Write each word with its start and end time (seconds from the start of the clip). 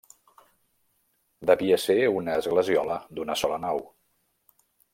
Devia 1.49 1.77
ser 1.83 1.97
una 2.21 2.39
esglesiola 2.41 2.99
d'una 3.19 3.37
sola 3.43 3.61
nau. 3.67 3.83